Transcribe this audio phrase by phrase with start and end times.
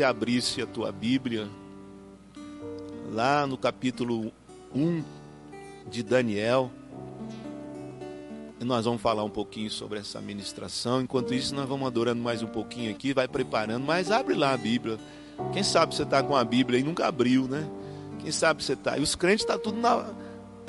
[0.00, 1.46] você abrisse a tua Bíblia
[3.12, 4.32] lá no capítulo
[4.74, 5.04] 1
[5.90, 6.70] de Daniel.
[8.60, 11.02] Nós vamos falar um pouquinho sobre essa ministração.
[11.02, 13.84] Enquanto isso, nós vamos adorando mais um pouquinho aqui, vai preparando.
[13.84, 14.98] Mas abre lá a Bíblia.
[15.52, 17.68] Quem sabe você está com a Bíblia e nunca abriu, né?
[18.20, 18.96] Quem sabe você está.
[18.96, 20.14] E os crentes estão tá tudo na,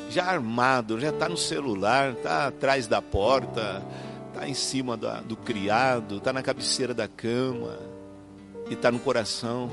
[0.09, 3.81] já armado, já está no celular, está atrás da porta,
[4.27, 7.90] está em cima do criado, está na cabeceira da cama
[8.71, 9.69] e está no coração.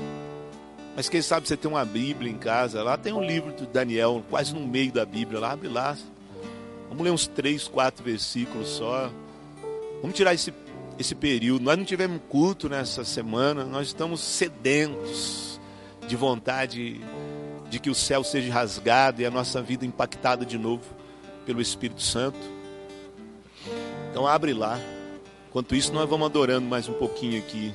[0.93, 4.21] Mas quem sabe você tem uma Bíblia em casa, lá tem um livro de Daniel,
[4.29, 5.97] quase no meio da Bíblia, lá abre lá.
[6.89, 9.09] Vamos ler uns três, quatro versículos só.
[10.01, 10.53] Vamos tirar esse,
[10.97, 11.63] esse período.
[11.63, 15.61] Nós não tivemos culto nessa semana, nós estamos sedentos
[16.05, 16.99] de vontade
[17.69, 20.83] de que o céu seja rasgado e a nossa vida impactada de novo
[21.45, 22.39] pelo Espírito Santo.
[24.11, 24.77] Então abre lá.
[25.47, 27.73] Enquanto isso, nós vamos adorando mais um pouquinho aqui.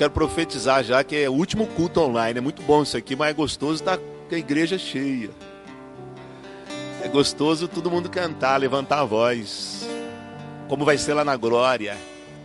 [0.00, 2.38] Quero profetizar já que é o último culto online.
[2.38, 5.28] É muito bom isso aqui, mas é gostoso estar com a igreja cheia.
[7.04, 9.86] É gostoso todo mundo cantar, levantar a voz.
[10.70, 11.98] Como vai ser lá na glória.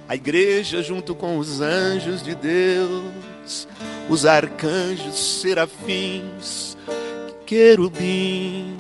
[0.06, 3.70] A igreja junto com os anjos de Deus,
[4.10, 6.76] os arcanjos, serafins,
[7.46, 8.76] querubins,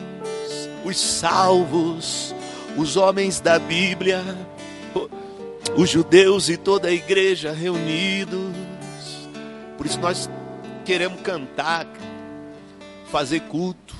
[0.83, 2.35] os salvos,
[2.75, 4.21] os homens da Bíblia,
[5.77, 8.54] os judeus e toda a igreja reunidos.
[9.77, 10.29] Por isso nós
[10.83, 11.87] queremos cantar,
[13.11, 13.95] fazer culto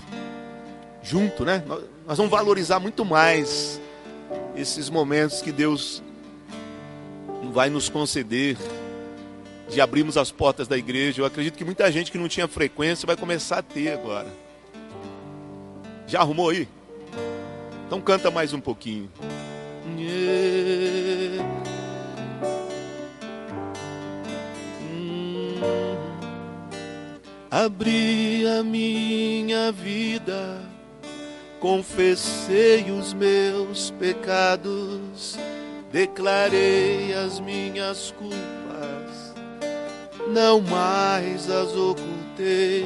[1.01, 1.63] junto, né?
[2.07, 3.79] Nós vamos valorizar muito mais
[4.55, 6.01] esses momentos que Deus
[7.51, 8.57] vai nos conceder
[9.69, 11.21] de abrirmos as portas da igreja.
[11.21, 14.27] Eu acredito que muita gente que não tinha frequência vai começar a ter agora.
[16.07, 16.67] Já arrumou aí?
[17.87, 19.09] Então canta mais um pouquinho.
[19.97, 20.44] Yeah.
[27.55, 30.59] Abri a minha vida
[31.61, 35.39] confessei os meus pecados,
[35.89, 39.33] declarei as minhas culpas,
[40.27, 42.85] não mais as ocultei,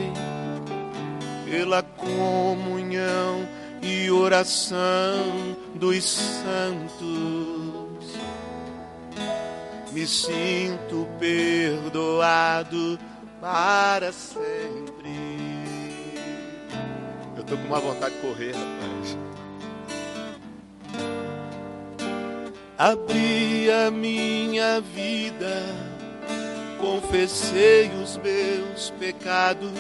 [1.50, 3.50] pela comunhão
[3.82, 7.10] e oração dos santos.
[9.92, 13.00] Me sinto perdoado
[13.42, 15.30] para sempre
[17.50, 19.18] Tô com uma vontade de correr, rapaz.
[22.78, 25.66] Abri a minha vida,
[26.80, 29.72] confessei os meus pecados,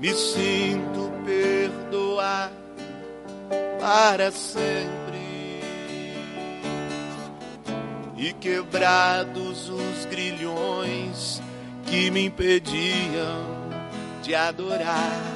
[0.00, 2.54] me sinto perdoado
[3.78, 4.72] para sempre.
[8.16, 11.42] E quebrados os grilhões
[11.86, 13.54] que me impediam
[14.22, 15.34] de adorar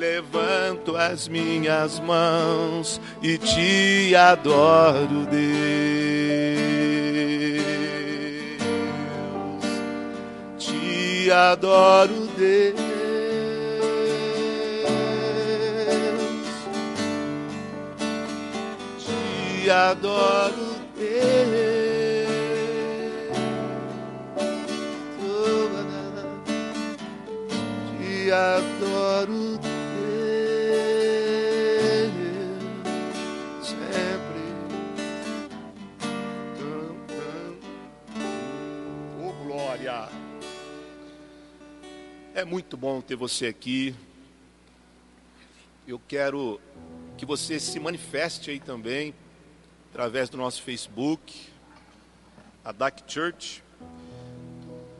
[0.00, 5.40] levanto as minhas mãos e te adoro, Deus.
[10.58, 12.80] Te adoro, Deus.
[18.98, 20.69] Te adoro,
[28.30, 29.80] Adoro, Deus.
[42.40, 43.94] É muito bom ter você aqui.
[45.86, 46.58] Eu quero
[47.18, 49.12] que você se manifeste aí também,
[49.90, 51.48] através do nosso Facebook,
[52.64, 53.62] a DAC Church,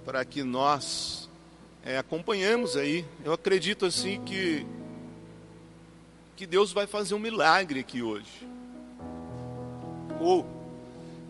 [0.05, 1.30] para que nós
[1.85, 3.05] é, acompanhemos aí.
[3.25, 4.67] Eu acredito assim que,
[6.37, 8.47] que Deus vai fazer um milagre aqui hoje.
[10.21, 10.47] Ou,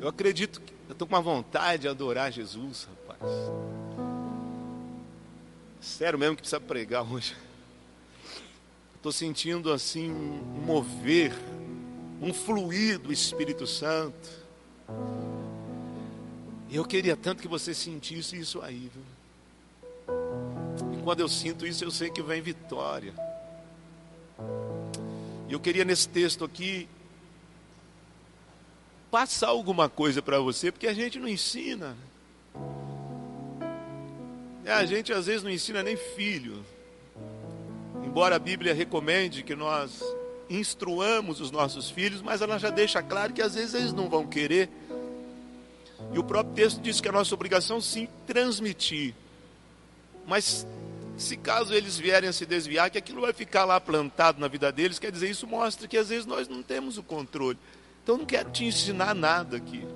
[0.01, 3.31] eu acredito que eu estou com uma vontade de adorar Jesus, rapaz.
[5.81, 7.37] Sério mesmo que precisa pregar hoje.
[8.97, 11.33] Estou sentindo assim um mover,
[12.21, 14.29] um fluir do Espírito Santo.
[16.71, 19.20] Eu queria tanto que você sentisse isso aí, viu?
[21.03, 23.15] Quando eu sinto isso, eu sei que vem vitória.
[25.49, 26.89] E eu queria nesse texto aqui
[29.11, 31.97] passar alguma coisa para você, porque a gente não ensina.
[34.65, 36.65] É, a gente às vezes não ensina nem filho.
[38.05, 40.03] Embora a Bíblia recomende que nós
[40.49, 44.27] instruamos os nossos filhos, mas ela já deixa claro que às vezes eles não vão
[44.27, 44.69] querer.
[46.13, 49.15] E o próprio texto diz que a nossa obrigação sim transmitir.
[50.27, 50.67] Mas
[51.21, 54.73] se caso eles vierem a se desviar, que aquilo vai ficar lá plantado na vida
[54.73, 57.59] deles, quer dizer, isso mostra que às vezes nós não temos o controle.
[58.03, 59.87] Então não quero te ensinar nada aqui.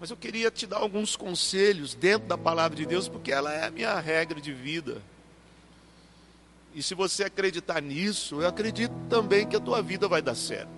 [0.00, 3.64] Mas eu queria te dar alguns conselhos dentro da palavra de Deus, porque ela é
[3.64, 5.00] a minha regra de vida.
[6.74, 10.68] E se você acreditar nisso, eu acredito também que a tua vida vai dar certo.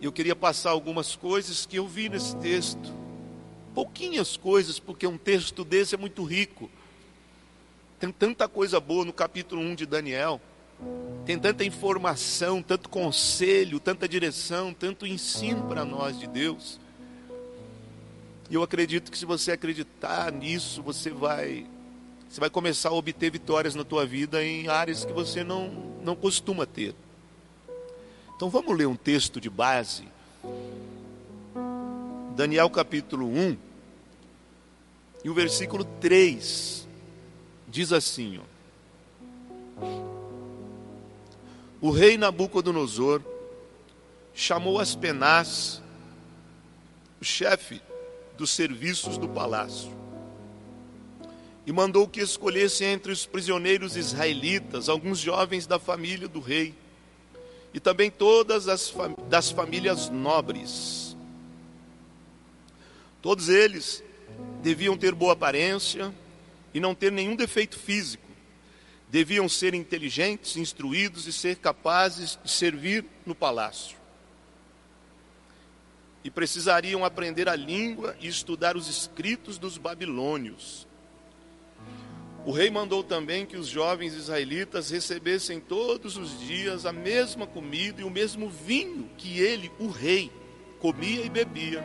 [0.00, 2.92] Eu queria passar algumas coisas que eu vi nesse texto.
[3.74, 6.70] Pouquinhas coisas, porque um texto desse é muito rico.
[7.98, 10.40] Tem tanta coisa boa no capítulo 1 de Daniel.
[11.26, 16.78] Tem tanta informação, tanto conselho, tanta direção, tanto ensino para nós de Deus.
[18.48, 21.66] E eu acredito que se você acreditar nisso, você vai
[22.28, 25.68] você vai começar a obter vitórias na tua vida em áreas que você não
[26.02, 26.94] não costuma ter.
[28.36, 30.06] Então vamos ler um texto de base.
[32.36, 33.56] Daniel capítulo 1,
[35.24, 36.87] e o versículo 3
[37.68, 38.58] diz assim: ó,
[41.80, 43.22] O rei Nabucodonosor
[44.34, 45.82] chamou Aspenaz,
[47.20, 47.80] o chefe
[48.36, 49.92] dos serviços do palácio,
[51.66, 56.74] e mandou que escolhesse entre os prisioneiros israelitas alguns jovens da família do rei
[57.74, 61.14] e também todas as fam das famílias nobres.
[63.20, 64.02] Todos eles
[64.62, 66.14] deviam ter boa aparência
[66.72, 68.26] e não ter nenhum defeito físico.
[69.08, 73.96] Deviam ser inteligentes, instruídos e ser capazes de servir no palácio.
[76.22, 80.88] E precisariam aprender a língua e estudar os escritos dos babilônios
[82.48, 88.00] o rei mandou também que os jovens israelitas recebessem todos os dias a mesma comida
[88.00, 90.32] e o mesmo vinho que ele, o rei,
[90.78, 91.84] comia e bebia.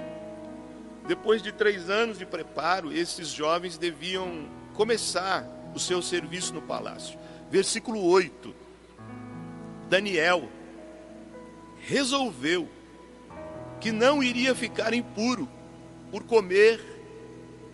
[1.06, 7.18] Depois de três anos de preparo, esses jovens deviam começar o seu serviço no palácio.
[7.50, 8.54] Versículo 8:
[9.90, 10.50] Daniel
[11.82, 12.68] resolveu
[13.80, 15.48] que não iria ficar impuro
[16.12, 16.82] por comer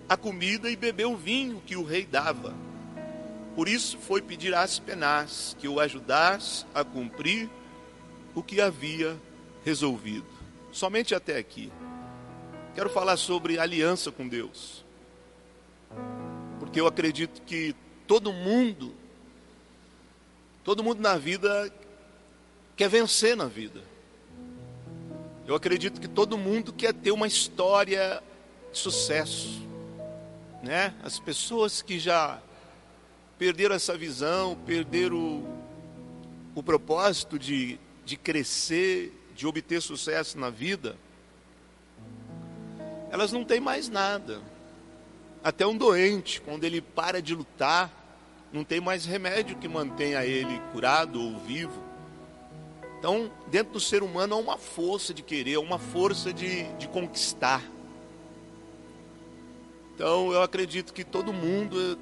[0.07, 2.55] a comida e beber o vinho que o rei dava
[3.59, 7.49] por isso foi pedir a Aspenaz que o ajudasse a cumprir
[8.33, 9.17] o que havia
[9.65, 10.25] resolvido.
[10.71, 11.69] Somente até aqui.
[12.73, 14.85] Quero falar sobre aliança com Deus.
[16.69, 17.75] Porque eu acredito que
[18.05, 18.93] todo mundo,
[20.63, 21.73] todo mundo na vida
[22.75, 23.81] quer vencer na vida.
[25.47, 28.21] Eu acredito que todo mundo quer ter uma história
[28.71, 29.67] de sucesso,
[30.61, 30.93] né?
[31.01, 32.39] As pessoas que já
[33.39, 35.63] perderam essa visão, perderam o,
[36.53, 40.95] o propósito de, de crescer, de obter sucesso na vida,
[43.09, 44.39] elas não têm mais nada.
[45.43, 47.91] Até um doente, quando ele para de lutar,
[48.51, 51.81] não tem mais remédio que mantenha ele curado ou vivo.
[52.97, 57.63] Então, dentro do ser humano há uma força de querer, uma força de, de conquistar.
[59.95, 61.97] Então, eu acredito que todo mundo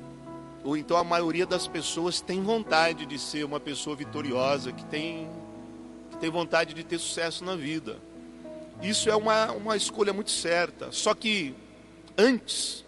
[0.63, 5.29] ou então a maioria das pessoas tem vontade de ser uma pessoa vitoriosa, que tem,
[6.11, 7.97] que tem vontade de ter sucesso na vida.
[8.81, 10.91] Isso é uma, uma escolha muito certa.
[10.91, 11.55] Só que
[12.17, 12.83] antes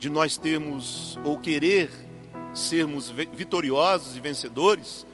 [0.00, 1.88] de nós termos ou querer
[2.52, 5.06] sermos vitoriosos e vencedores,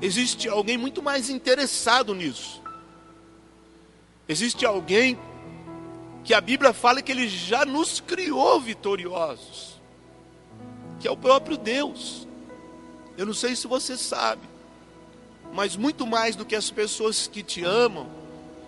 [0.00, 2.62] existe alguém muito mais interessado nisso.
[4.28, 5.18] Existe alguém
[6.22, 9.76] que a Bíblia fala que ele já nos criou vitoriosos
[10.98, 12.26] que é o próprio Deus.
[13.16, 14.42] Eu não sei se você sabe,
[15.52, 18.08] mas muito mais do que as pessoas que te amam,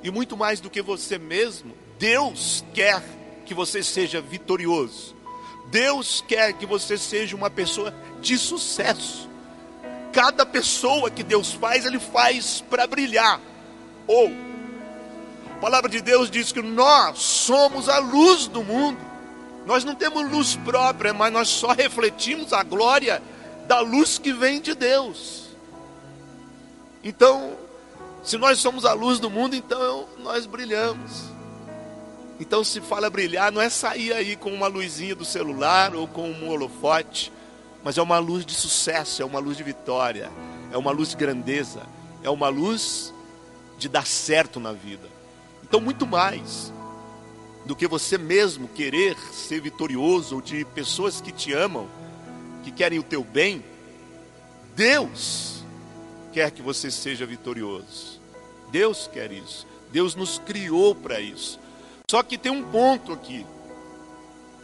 [0.02, 3.02] e muito mais do que você mesmo, Deus quer
[3.44, 5.16] que você seja vitorioso.
[5.70, 9.28] Deus quer que você seja uma pessoa de sucesso.
[10.12, 13.40] Cada pessoa que Deus faz, Ele faz para brilhar.
[14.06, 14.32] Ou,
[15.54, 18.98] a palavra de Deus diz que nós somos a luz do mundo.
[19.66, 23.22] Nós não temos luz própria, mas nós só refletimos a glória
[23.66, 25.48] da luz que vem de Deus.
[27.04, 27.52] Então,
[28.25, 31.38] se nós somos a luz do mundo, então nós brilhamos.
[32.40, 36.30] Então, se fala brilhar, não é sair aí com uma luzinha do celular ou com
[36.30, 37.33] um holofote,
[37.83, 40.30] mas é uma luz de sucesso, é uma luz de vitória,
[40.71, 41.83] é uma luz de grandeza,
[42.23, 43.12] é uma luz
[43.76, 45.09] de dar certo na vida.
[45.62, 46.73] Então, muito mais
[47.66, 51.87] do que você mesmo querer ser vitorioso ou de pessoas que te amam,
[52.62, 53.64] que querem o teu bem,
[54.75, 55.64] Deus
[56.33, 58.21] quer que você seja vitorioso.
[58.71, 59.66] Deus quer isso.
[59.90, 61.59] Deus nos criou para isso.
[62.10, 63.46] Só que tem um ponto aqui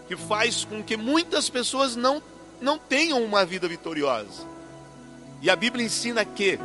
[0.09, 2.23] que faz com que muitas pessoas não,
[2.61, 4.47] não tenham uma vida vitoriosa.
[5.43, 6.59] E a Bíblia ensina que,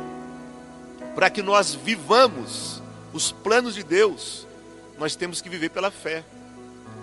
[1.14, 2.82] para que nós vivamos
[3.12, 4.46] os planos de Deus,
[4.98, 6.24] nós temos que viver pela fé.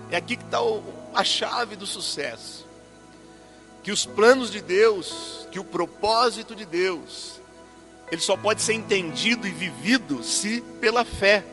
[0.09, 0.59] É aqui que está
[1.13, 2.65] a chave do sucesso.
[3.83, 7.39] Que os planos de Deus, que o propósito de Deus,
[8.11, 11.43] ele só pode ser entendido e vivido se pela fé.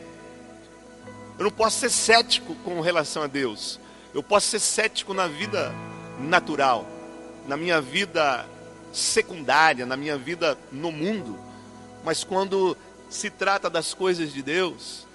[1.37, 3.79] Eu não posso ser cético com relação a Deus.
[4.13, 5.73] Eu posso ser cético na vida
[6.19, 6.87] natural,
[7.47, 8.47] na minha vida
[8.93, 11.37] secundária, na minha vida no mundo.
[12.03, 12.77] Mas quando
[13.09, 15.05] se trata das coisas de Deus,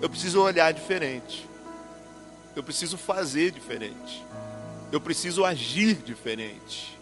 [0.00, 1.48] eu preciso olhar diferente.
[2.56, 4.24] Eu preciso fazer diferente.
[4.90, 6.98] Eu preciso agir diferente.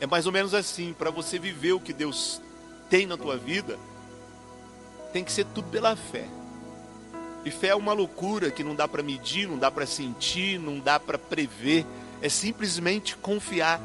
[0.00, 2.40] É mais ou menos assim, para você viver o que Deus
[2.88, 3.78] tem na tua vida,
[5.12, 6.28] tem que ser tudo pela fé.
[7.44, 10.78] E fé é uma loucura que não dá para medir, não dá para sentir, não
[10.78, 11.84] dá para prever.
[12.20, 13.80] É simplesmente confiar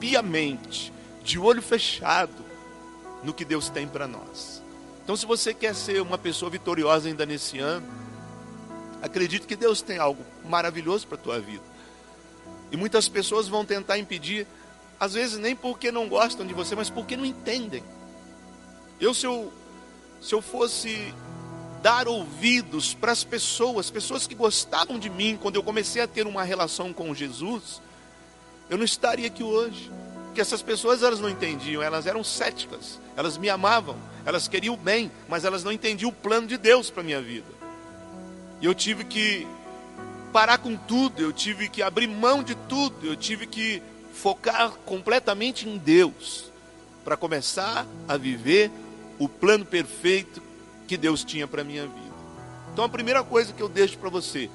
[0.00, 0.92] piamente,
[1.22, 2.44] de olho fechado,
[3.22, 4.62] no que Deus tem para nós.
[5.02, 7.86] Então, se você quer ser uma pessoa vitoriosa ainda nesse ano,
[9.02, 11.62] acredite que Deus tem algo maravilhoso para a tua vida.
[12.70, 14.46] E muitas pessoas vão tentar impedir,
[15.00, 17.82] às vezes nem porque não gostam de você, mas porque não entendem.
[19.00, 19.52] Eu, se eu,
[20.20, 21.14] se eu fosse
[21.82, 26.26] dar ouvidos para as pessoas, pessoas que gostavam de mim, quando eu comecei a ter
[26.26, 27.80] uma relação com Jesus,
[28.68, 29.90] eu não estaria aqui hoje.
[30.26, 34.76] Porque essas pessoas elas não entendiam, elas eram céticas, elas me amavam, elas queriam o
[34.76, 37.46] bem, mas elas não entendiam o plano de Deus para minha vida.
[38.60, 39.46] E eu tive que
[40.32, 43.82] parar com tudo, eu tive que abrir mão de tudo, eu tive que
[44.12, 46.52] focar completamente em Deus
[47.04, 48.70] para começar a viver
[49.18, 50.42] o plano perfeito
[50.88, 52.16] que Deus tinha para a minha vida.
[52.72, 54.50] Então a primeira coisa que eu deixo para você,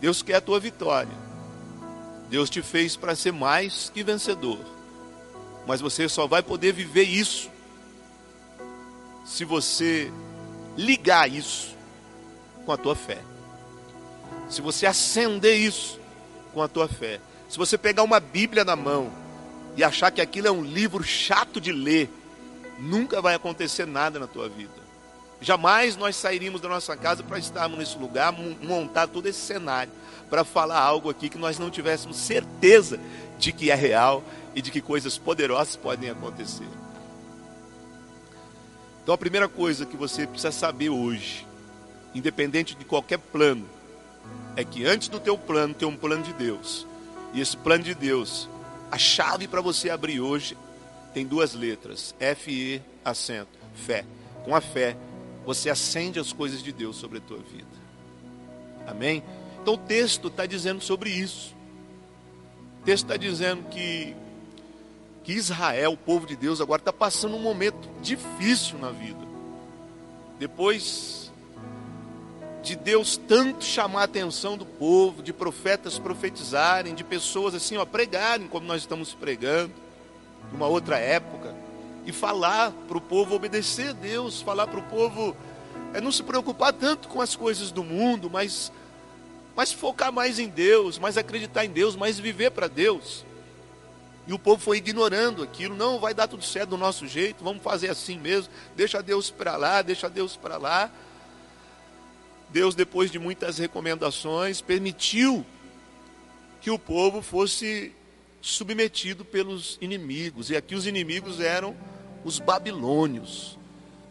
[0.00, 1.12] Deus quer a tua vitória.
[2.30, 4.58] Deus te fez para ser mais que vencedor.
[5.66, 7.50] Mas você só vai poder viver isso
[9.24, 10.10] se você
[10.76, 11.76] ligar isso
[12.64, 13.18] com a tua fé.
[14.48, 16.00] Se você acender isso
[16.54, 17.20] com a tua fé.
[17.48, 19.12] Se você pegar uma Bíblia na mão
[19.76, 22.10] e achar que aquilo é um livro chato de ler,
[22.78, 24.77] nunca vai acontecer nada na tua vida.
[25.40, 29.92] Jamais nós sairíamos da nossa casa para estarmos nesse lugar, montar todo esse cenário,
[30.28, 32.98] para falar algo aqui que nós não tivéssemos certeza
[33.38, 34.22] de que é real
[34.54, 36.66] e de que coisas poderosas podem acontecer.
[39.02, 41.46] Então a primeira coisa que você precisa saber hoje,
[42.14, 43.66] independente de qualquer plano,
[44.56, 46.86] é que antes do teu plano tem um plano de Deus.
[47.32, 48.48] E esse plano de Deus,
[48.90, 50.58] a chave para você abrir hoje
[51.14, 54.04] tem duas letras, F E acento, fé.
[54.44, 54.96] Com a fé
[55.48, 57.64] você acende as coisas de Deus sobre a tua vida.
[58.86, 59.24] Amém?
[59.62, 61.56] Então o texto está dizendo sobre isso.
[62.82, 64.14] O texto está dizendo que,
[65.24, 69.26] que Israel, o povo de Deus, agora está passando um momento difícil na vida.
[70.38, 71.32] Depois
[72.62, 77.86] de Deus tanto chamar a atenção do povo, de profetas profetizarem, de pessoas assim, ó,
[77.86, 79.72] pregarem como nós estamos pregando,
[80.52, 81.54] numa outra época
[82.08, 85.36] e falar para o povo obedecer a Deus, falar para o povo
[85.92, 88.72] é não se preocupar tanto com as coisas do mundo, mas,
[89.54, 93.26] mas focar mais em Deus, mais acreditar em Deus, mais viver para Deus.
[94.26, 97.62] E o povo foi ignorando aquilo, não vai dar tudo certo do nosso jeito, vamos
[97.62, 100.90] fazer assim mesmo, deixa Deus para lá, deixa Deus para lá.
[102.48, 105.44] Deus, depois de muitas recomendações, permitiu
[106.62, 107.94] que o povo fosse
[108.40, 111.76] submetido pelos inimigos, e aqui os inimigos eram
[112.24, 113.58] os babilônios,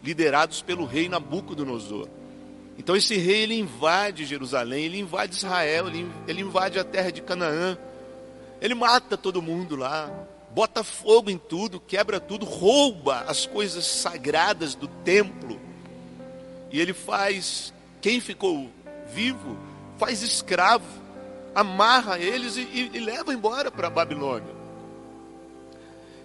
[0.02, 2.08] liderados pelo rei Nabucodonosor.
[2.78, 7.76] Então esse rei ele invade Jerusalém, ele invade Israel, ele, invade a terra de Canaã.
[8.60, 10.10] Ele mata todo mundo lá,
[10.54, 15.60] bota fogo em tudo, quebra tudo, rouba as coisas sagradas do templo.
[16.70, 18.70] E ele faz quem ficou
[19.12, 19.56] vivo,
[19.96, 20.86] faz escravo,
[21.54, 24.57] amarra eles e, e, e leva embora para a Babilônia.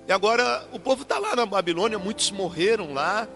[0.07, 3.27] E agora o povo está lá na Babilônia, muitos morreram lá.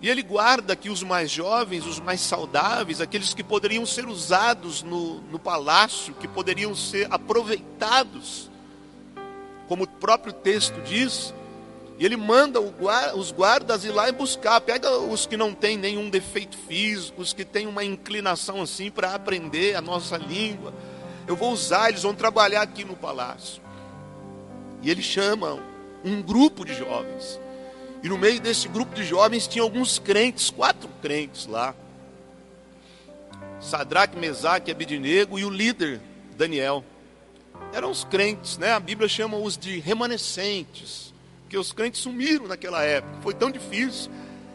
[0.00, 4.82] E ele guarda aqui os mais jovens, os mais saudáveis, aqueles que poderiam ser usados
[4.82, 8.50] no, no palácio, que poderiam ser aproveitados,
[9.68, 11.34] como o próprio texto diz.
[11.98, 14.60] E ele manda os guardas ir lá e buscar.
[14.60, 19.14] Pega os que não têm nenhum defeito físico, os que têm uma inclinação assim para
[19.14, 20.74] aprender a nossa língua.
[21.26, 23.65] Eu vou usar, eles vão trabalhar aqui no palácio.
[24.86, 25.58] E ele chama
[26.04, 27.40] um grupo de jovens.
[28.04, 31.74] E no meio desse grupo de jovens tinha alguns crentes, quatro crentes lá.
[33.60, 36.00] Sadraque, Mesaque, Abidinego e o líder
[36.36, 36.84] Daniel.
[37.72, 38.74] Eram os crentes, né?
[38.74, 41.12] A Bíblia chama os de remanescentes,
[41.42, 43.22] porque os crentes sumiram naquela época.
[43.22, 44.08] Foi tão difícil.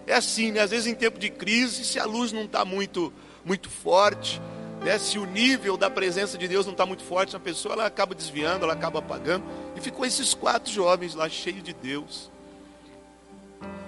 [0.07, 0.61] É assim, né?
[0.61, 3.11] Às vezes em tempo de crise, se a luz não está muito,
[3.43, 4.41] muito forte,
[4.81, 4.97] né?
[4.97, 8.15] se o nível da presença de Deus não está muito forte na pessoa, ela acaba
[8.15, 9.45] desviando, ela acaba apagando.
[9.75, 12.29] E ficou esses quatro jovens lá, cheios de Deus.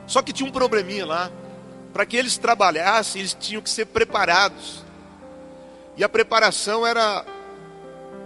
[0.07, 1.31] Só que tinha um probleminha lá.
[1.91, 4.83] Para que eles trabalhassem, eles tinham que ser preparados.
[5.95, 7.25] E a preparação era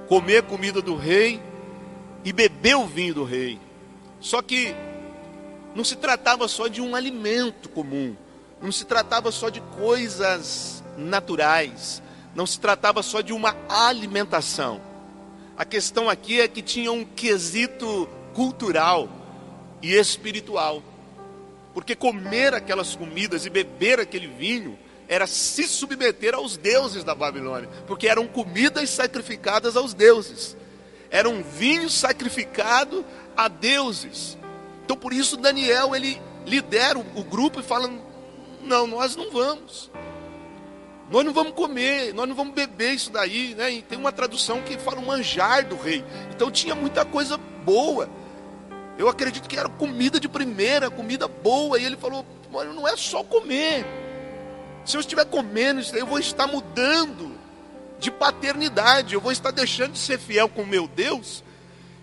[0.08, 1.42] comer comida do rei
[2.24, 3.60] e beber o vinho do rei.
[4.20, 4.74] Só que
[5.76, 8.16] não se tratava só de um alimento comum,
[8.62, 12.02] não se tratava só de coisas naturais,
[12.38, 14.80] não se tratava só de uma alimentação.
[15.58, 19.10] A questão aqui é que tinha um quesito cultural
[19.82, 20.84] e espiritual.
[21.74, 24.78] Porque comer aquelas comidas e beber aquele vinho
[25.08, 30.56] era se submeter aos deuses da Babilônia, porque eram comidas sacrificadas aos deuses.
[31.10, 33.04] Era um vinho sacrificado
[33.36, 34.38] a deuses.
[34.86, 37.92] Então por isso Daniel ele lidera o grupo e fala:
[38.62, 39.90] "Não, nós não vamos.
[41.10, 43.72] Nós não vamos comer, nós não vamos beber isso daí, né?
[43.72, 46.04] E tem uma tradução que fala o manjar do rei.
[46.32, 48.10] Então tinha muita coisa boa.
[48.98, 51.80] Eu acredito que era comida de primeira, comida boa.
[51.80, 53.86] E ele falou: Mano, não é só comer.
[54.84, 57.38] Se eu estiver comendo isso, eu vou estar mudando
[58.00, 59.14] de paternidade.
[59.14, 61.44] Eu vou estar deixando de ser fiel com meu Deus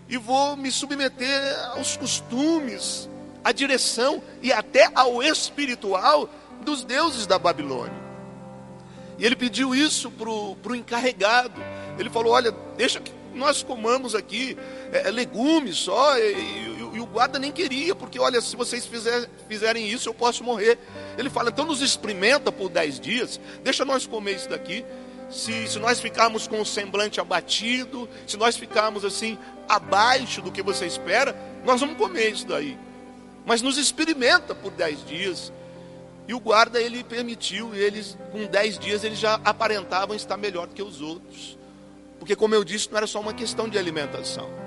[0.08, 3.08] e vou me submeter aos costumes,
[3.42, 6.28] à direção e até ao espiritual
[6.62, 8.03] dos deuses da Babilônia.
[9.18, 11.60] E ele pediu isso para o encarregado.
[11.98, 14.56] Ele falou: Olha, deixa que nós comamos aqui
[14.92, 16.18] é, legumes só.
[16.18, 20.14] E, e, e o guarda nem queria, porque olha, se vocês fizer, fizerem isso, eu
[20.14, 20.78] posso morrer.
[21.18, 24.84] Ele fala, então nos experimenta por dez dias, deixa nós comer isso daqui.
[25.30, 29.36] Se, se nós ficarmos com o semblante abatido, se nós ficarmos assim,
[29.68, 32.78] abaixo do que você espera, nós vamos comer isso daí.
[33.44, 35.52] Mas nos experimenta por dez dias.
[36.26, 40.66] E o guarda ele permitiu, e eles, com dez dias, eles já aparentavam estar melhor
[40.66, 41.58] do que os outros.
[42.18, 44.64] Porque, como eu disse, não era só uma questão de alimentação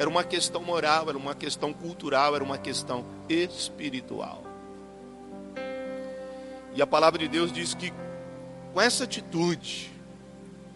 [0.00, 4.42] era uma questão moral, era uma questão cultural, era uma questão espiritual.
[6.74, 7.92] E a palavra de Deus diz que
[8.72, 9.90] com essa atitude,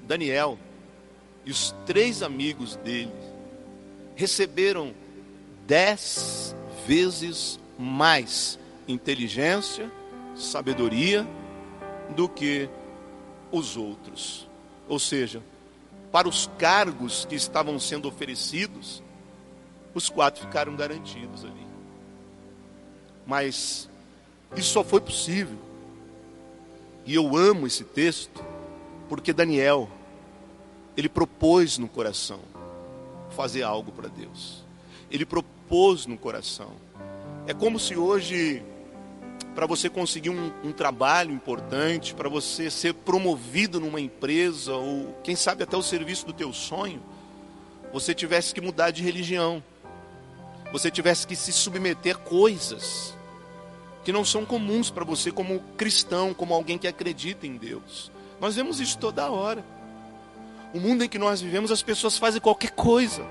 [0.02, 0.58] Daniel
[1.42, 3.10] e os três amigos dele
[4.14, 4.92] receberam
[5.66, 6.54] dez
[6.86, 9.90] vezes mais inteligência,
[10.34, 11.26] sabedoria
[12.14, 12.68] do que
[13.50, 14.48] os outros.
[14.88, 15.42] Ou seja,
[16.10, 19.02] para os cargos que estavam sendo oferecidos,
[19.94, 21.66] os quatro ficaram garantidos ali.
[23.26, 23.88] Mas
[24.56, 25.58] isso só foi possível.
[27.06, 28.44] E eu amo esse texto,
[29.08, 29.88] porque Daniel,
[30.96, 32.40] ele propôs no coração
[33.30, 34.64] fazer algo para Deus.
[35.10, 36.72] Ele propôs no coração.
[37.46, 38.62] É como se hoje,
[39.54, 45.36] para você conseguir um, um trabalho importante, para você ser promovido numa empresa, ou quem
[45.36, 47.02] sabe até o serviço do teu sonho,
[47.92, 49.62] você tivesse que mudar de religião
[50.74, 53.14] você tivesse que se submeter a coisas
[54.02, 58.10] que não são comuns para você como cristão, como alguém que acredita em Deus.
[58.40, 59.64] Nós vemos isso toda hora.
[60.74, 63.24] O mundo em que nós vivemos, as pessoas fazem qualquer coisa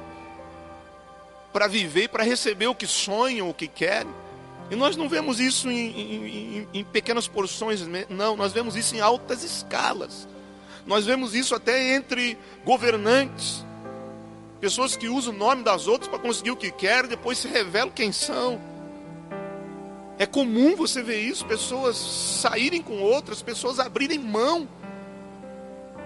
[1.51, 4.13] para viver e para receber o que sonham, o que querem.
[4.69, 8.99] E nós não vemos isso em, em, em, pequenas porções, não, nós vemos isso em
[8.99, 10.27] altas escalas.
[10.85, 13.65] Nós vemos isso até entre governantes.
[14.59, 17.89] Pessoas que usam o nome das outras para conseguir o que querem, depois se revelam
[17.89, 18.59] quem são.
[20.17, 24.67] É comum você ver isso, pessoas saírem com outras, pessoas abrirem mão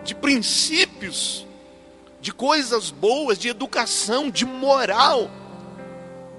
[0.04, 1.46] de princípios,
[2.22, 5.30] de coisas boas, de educação, de moral,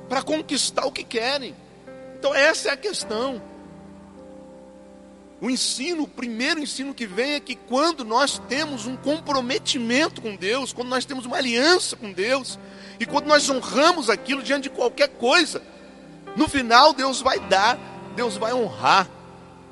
[0.09, 1.55] para conquistar o que querem.
[2.19, 3.41] Então, essa é a questão.
[5.41, 10.35] O ensino, o primeiro ensino que vem é que quando nós temos um comprometimento com
[10.35, 12.59] Deus, quando nós temos uma aliança com Deus,
[12.99, 15.63] e quando nós honramos aquilo diante de qualquer coisa,
[16.35, 17.79] no final Deus vai dar,
[18.17, 19.09] Deus vai honrar,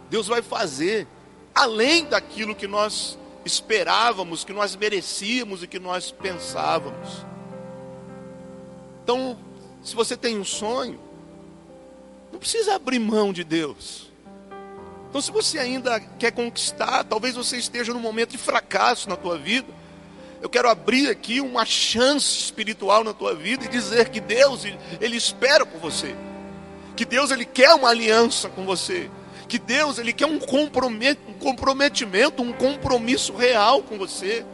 [0.08, 1.08] Deus vai fazer,
[1.52, 7.26] além daquilo que nós esperávamos, que nós merecíamos e que nós pensávamos.
[9.02, 9.36] Então,
[9.82, 11.00] se você tem um sonho,
[12.36, 14.10] não precisa abrir mão de Deus.
[15.08, 19.38] Então, se você ainda quer conquistar, talvez você esteja num momento de fracasso na tua
[19.38, 19.66] vida.
[20.42, 24.64] Eu quero abrir aqui uma chance espiritual na tua vida e dizer que Deus,
[25.00, 26.14] ele espera por você.
[26.94, 29.08] Que Deus ele quer uma aliança com você.
[29.48, 34.44] Que Deus, Ele quer um comprometimento, um compromisso real com você.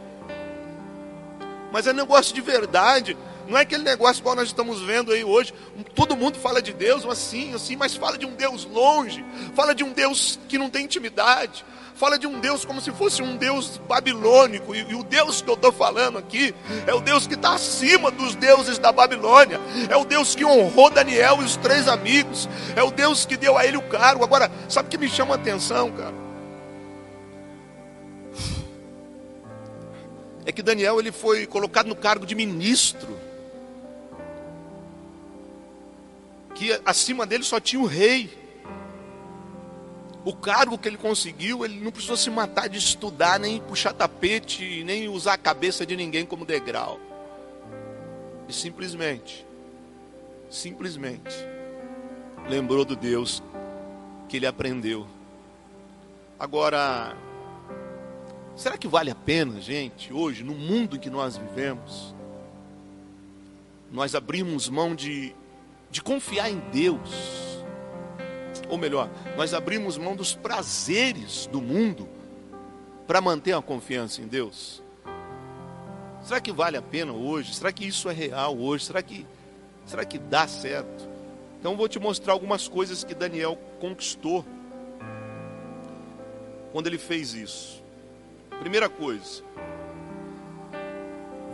[1.71, 3.17] Mas é negócio de verdade.
[3.47, 5.53] Não é aquele negócio igual nós estamos vendo aí hoje.
[5.95, 9.23] Todo mundo fala de Deus assim, assim, mas fala de um Deus longe.
[9.55, 13.21] Fala de um Deus que não tem intimidade fala de um Deus como se fosse
[13.21, 16.53] um Deus babilônico, e, e o Deus que eu estou falando aqui
[16.87, 20.89] é o Deus que está acima dos deuses da Babilônia, é o Deus que honrou
[20.89, 24.23] Daniel e os três amigos, é o Deus que deu a ele o cargo.
[24.23, 26.13] Agora, sabe o que me chama a atenção, cara?
[30.45, 33.17] É que Daniel ele foi colocado no cargo de ministro.
[36.55, 38.43] Que acima dele só tinha o rei
[40.25, 44.83] o cargo que ele conseguiu, ele não precisou se matar de estudar, nem puxar tapete,
[44.83, 46.99] nem usar a cabeça de ninguém como degrau.
[48.47, 49.45] E simplesmente,
[50.49, 51.35] simplesmente,
[52.47, 53.43] lembrou do Deus
[54.29, 55.05] que ele aprendeu.
[56.39, 57.15] Agora,
[58.55, 62.15] será que vale a pena, gente, hoje, no mundo em que nós vivemos,
[63.91, 65.35] nós abrimos mão de,
[65.93, 67.43] de confiar em Deus?
[68.69, 72.09] ou melhor, nós abrimos mão dos prazeres do mundo
[73.05, 74.81] para manter a confiança em Deus?
[76.23, 77.53] Será que vale a pena hoje?
[77.53, 78.85] Será que isso é real hoje?
[78.85, 79.27] Será que,
[79.85, 81.07] será que dá certo?
[81.59, 84.43] Então vou te mostrar algumas coisas que Daniel conquistou
[86.71, 87.83] quando ele fez isso.
[88.59, 89.43] Primeira coisa,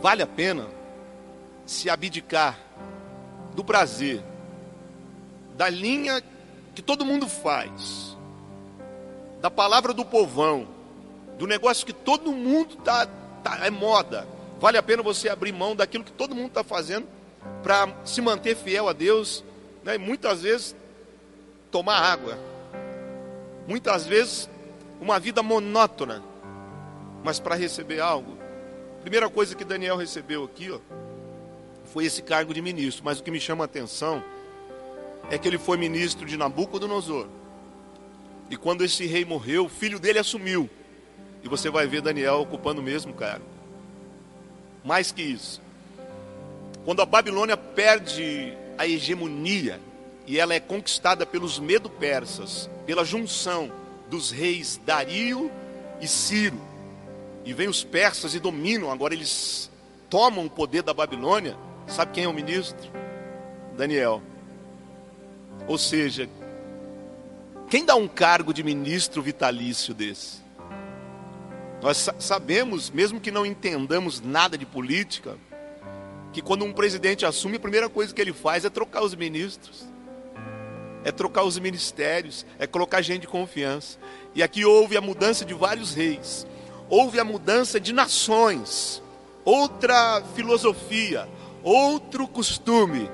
[0.00, 0.66] vale a pena
[1.66, 2.58] se abdicar
[3.54, 4.22] do prazer,
[5.60, 6.22] da linha
[6.74, 8.16] que todo mundo faz,
[9.42, 10.66] da palavra do povão,
[11.36, 13.06] do negócio que todo mundo tá,
[13.44, 14.26] tá é moda.
[14.58, 17.06] Vale a pena você abrir mão daquilo que todo mundo está fazendo
[17.62, 19.44] para se manter fiel a Deus,
[19.84, 19.96] né?
[19.96, 20.74] E muitas vezes
[21.70, 22.38] tomar água,
[23.68, 24.48] muitas vezes
[24.98, 26.22] uma vida monótona,
[27.22, 28.38] mas para receber algo.
[29.02, 30.78] Primeira coisa que Daniel recebeu aqui, ó,
[31.92, 33.04] foi esse cargo de ministro.
[33.04, 34.24] Mas o que me chama a atenção
[35.30, 37.26] é que ele foi ministro de Nabucodonosor.
[38.50, 40.68] E quando esse rei morreu, o filho dele assumiu.
[41.42, 43.44] E você vai ver Daniel ocupando o mesmo cargo.
[44.84, 45.62] Mais que isso.
[46.84, 49.80] Quando a Babilônia perde a hegemonia
[50.26, 53.70] e ela é conquistada pelos medo-persas, pela junção
[54.08, 55.50] dos reis Dario
[56.00, 56.58] e Ciro,
[57.44, 59.70] e vem os persas e dominam, agora eles
[60.08, 61.56] tomam o poder da Babilônia.
[61.86, 62.90] Sabe quem é o ministro?
[63.76, 64.22] Daniel.
[65.66, 66.28] Ou seja,
[67.68, 70.38] quem dá um cargo de ministro vitalício desse?
[71.80, 75.38] Nós sabemos, mesmo que não entendamos nada de política,
[76.32, 79.86] que quando um presidente assume, a primeira coisa que ele faz é trocar os ministros,
[81.04, 83.98] é trocar os ministérios, é colocar gente de confiança.
[84.34, 86.46] E aqui houve a mudança de vários reis,
[86.88, 89.02] houve a mudança de nações,
[89.44, 91.28] outra filosofia,
[91.62, 93.10] outro costume.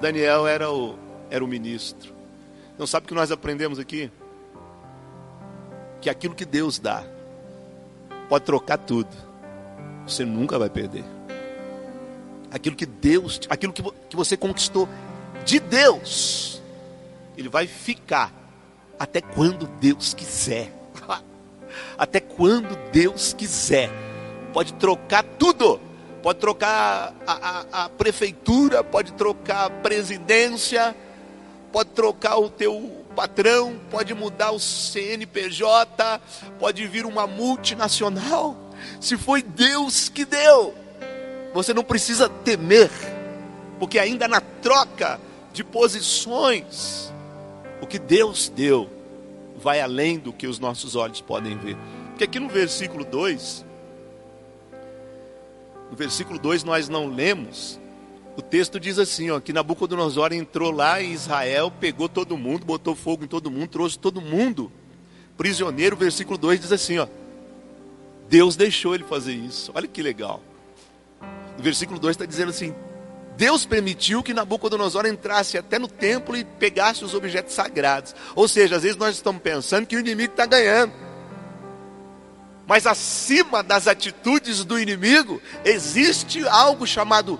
[0.00, 0.98] Daniel era o
[1.30, 2.12] era o ministro.
[2.78, 4.10] Não sabe o que nós aprendemos aqui?
[6.00, 7.04] Que aquilo que Deus dá
[8.28, 9.08] pode trocar tudo.
[10.06, 11.04] Você nunca vai perder.
[12.50, 14.88] Aquilo que Deus, aquilo que, que você conquistou
[15.44, 16.60] de Deus,
[17.36, 18.32] ele vai ficar
[18.98, 20.72] até quando Deus quiser.
[21.96, 23.90] até quando Deus quiser.
[24.52, 25.80] Pode trocar tudo.
[26.22, 30.94] Pode trocar a, a, a prefeitura, pode trocar a presidência,
[31.72, 36.20] pode trocar o teu patrão, pode mudar o CNPJ,
[36.58, 38.56] pode vir uma multinacional.
[39.00, 40.74] Se foi Deus que deu,
[41.52, 42.90] você não precisa temer,
[43.78, 45.20] porque ainda na troca
[45.52, 47.12] de posições,
[47.80, 48.88] o que Deus deu
[49.56, 51.76] vai além do que os nossos olhos podem ver.
[52.10, 53.64] Porque aqui no versículo 2,
[55.90, 57.79] no versículo 2 nós não lemos
[58.36, 62.94] o texto diz assim, ó, que Nabucodonosor entrou lá em Israel, pegou todo mundo, botou
[62.94, 64.70] fogo em todo mundo, trouxe todo mundo
[65.36, 65.96] prisioneiro.
[65.96, 67.06] Versículo 2 diz assim, ó,
[68.28, 69.72] Deus deixou ele fazer isso.
[69.74, 70.42] Olha que legal.
[71.58, 72.74] O versículo 2 está dizendo assim:
[73.36, 78.14] Deus permitiu que Nabucodonosor entrasse até no templo e pegasse os objetos sagrados.
[78.34, 80.92] Ou seja, às vezes nós estamos pensando que o inimigo está ganhando.
[82.66, 87.38] Mas acima das atitudes do inimigo, existe algo chamado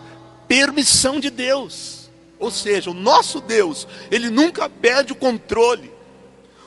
[0.51, 2.11] permissão de Deus.
[2.37, 5.93] Ou seja, o nosso Deus, ele nunca perde o controle.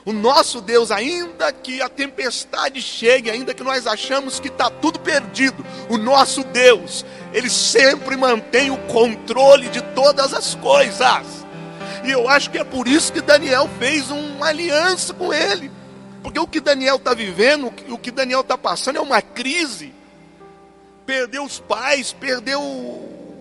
[0.06, 4.98] O nosso Deus, ainda que a tempestade chegue, ainda que nós achamos que está tudo
[5.00, 11.44] perdido, o nosso Deus, ele sempre mantém o controle de todas as coisas.
[12.04, 15.70] E eu acho que é por isso que Daniel fez uma aliança com ele.
[16.22, 19.92] Porque o que Daniel está vivendo, o que Daniel está passando é uma crise.
[21.04, 22.62] Perdeu os pais, perdeu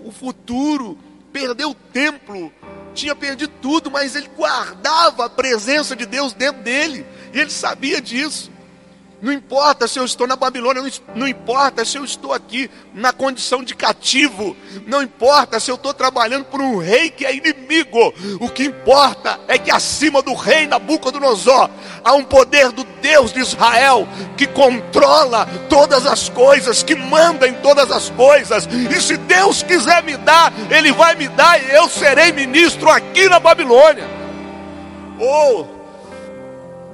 [0.03, 0.97] o futuro,
[1.31, 2.51] perdeu o templo,
[2.93, 7.99] tinha perdido tudo, mas ele guardava a presença de Deus dentro dele, e ele sabia
[7.99, 8.51] disso.
[9.23, 10.83] Não importa se eu estou na Babilônia,
[11.15, 14.53] não importa se eu estou aqui na condição de cativo,
[14.85, 18.13] não importa se eu estou trabalhando por um rei que é inimigo.
[18.41, 21.69] O que importa é que acima do rei Nabucodonosor
[22.03, 24.05] há um poder do Deus de Israel
[24.35, 28.67] que controla todas as coisas, que manda em todas as coisas.
[28.67, 33.29] E se Deus quiser me dar, Ele vai me dar e eu serei ministro aqui
[33.29, 34.05] na Babilônia.
[35.17, 35.63] Oh,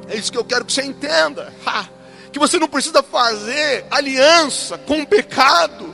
[0.08, 1.52] é isso que eu quero que você entenda.
[1.66, 1.98] Ha
[2.32, 5.94] que você não precisa fazer aliança com o pecado,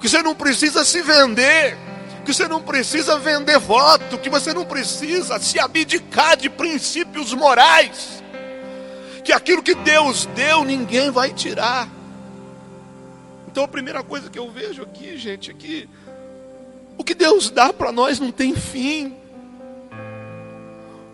[0.00, 1.76] que você não precisa se vender,
[2.24, 8.22] que você não precisa vender voto, que você não precisa se abdicar de princípios morais,
[9.24, 11.88] que aquilo que Deus deu ninguém vai tirar.
[13.46, 15.88] Então a primeira coisa que eu vejo aqui, gente, é que
[16.96, 19.16] o que Deus dá para nós não tem fim.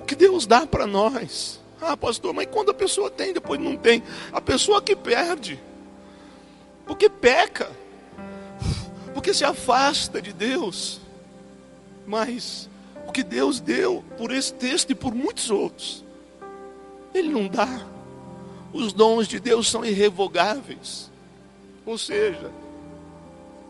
[0.01, 3.77] O que Deus dá para nós ah, pastor, mas quando a pessoa tem, depois não
[3.77, 4.03] tem?
[4.33, 5.61] A pessoa que perde,
[6.87, 7.71] porque peca,
[9.13, 11.01] porque se afasta de Deus.
[12.07, 12.69] Mas
[13.07, 16.05] o que Deus deu por esse texto e por muitos outros,
[17.15, 17.87] Ele não dá.
[18.73, 21.11] Os dons de Deus são irrevogáveis.
[21.87, 22.51] Ou seja,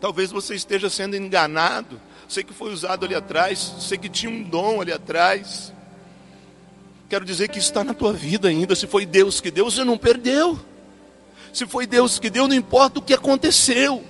[0.01, 2.01] talvez você esteja sendo enganado.
[2.27, 5.71] Sei que foi usado ali atrás, sei que tinha um dom ali atrás.
[7.09, 8.75] Quero dizer que está na tua vida ainda.
[8.75, 10.59] Se foi Deus que deu, você não perdeu.
[11.53, 14.03] Se foi Deus que deu, não importa o que aconteceu.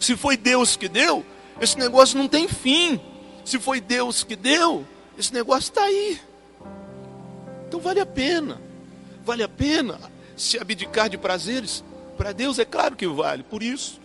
[0.00, 1.24] Se foi Deus que deu,
[1.60, 3.00] esse negócio não tem fim.
[3.44, 4.84] Se foi Deus que deu,
[5.18, 6.20] esse negócio está aí.
[7.68, 8.60] Então vale a pena.
[9.24, 9.98] Vale a pena
[10.36, 11.84] se abdicar de prazeres.
[12.16, 13.42] Para Deus é claro que vale.
[13.42, 14.00] Por isso.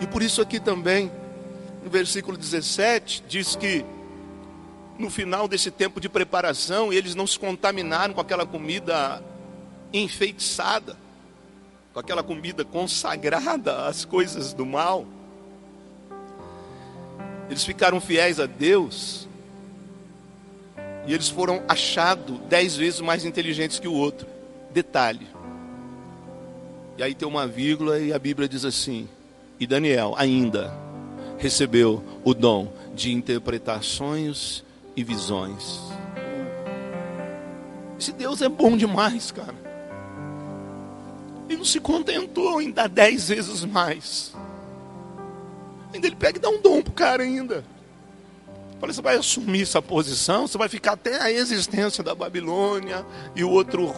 [0.00, 1.10] E por isso aqui também,
[1.84, 3.84] no versículo 17, diz que
[5.02, 9.20] no final desse tempo de preparação, eles não se contaminaram com aquela comida
[9.92, 10.96] enfeitiçada,
[11.92, 15.04] com aquela comida consagrada às coisas do mal.
[17.50, 19.28] Eles ficaram fiéis a Deus
[21.04, 24.26] e eles foram achados dez vezes mais inteligentes que o outro.
[24.70, 25.26] Detalhe.
[26.96, 29.08] E aí tem uma vírgula e a Bíblia diz assim:
[29.58, 30.72] E Daniel ainda
[31.38, 34.64] recebeu o dom de interpretar sonhos
[34.96, 35.80] e visões.
[37.98, 39.54] Esse Deus é bom demais, cara.
[41.48, 44.34] Ele não se contentou em dar dez vezes mais.
[45.92, 47.64] Ainda ele pega e dá um dom pro cara ainda.
[48.82, 53.44] Fala, você vai assumir essa posição, você vai ficar até a existência da Babilônia e
[53.44, 53.94] o outro,